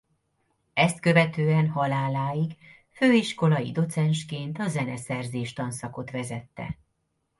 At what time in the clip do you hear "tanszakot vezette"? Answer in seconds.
5.53-6.77